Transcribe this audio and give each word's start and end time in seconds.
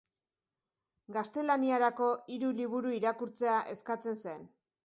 Gaztelaniarako 1.17 2.09
hiru 2.37 2.51
liburu 2.63 2.97
irakurtzea 3.01 3.63
eskatzen 3.75 4.23
zen. 4.27 4.53